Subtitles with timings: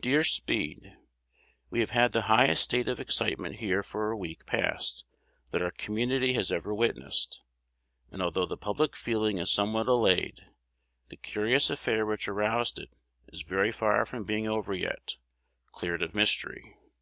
[0.00, 0.96] Dear Speed,
[1.68, 5.04] We have had the highest state of excitement here for a week past
[5.50, 7.42] that our community has ever witnessed;
[8.10, 10.40] and although the public feeling is somewhat allayed,
[11.10, 12.88] the curious affair which aroused it
[13.28, 15.16] is very far from being over yet,
[15.72, 16.74] cleared of mystery.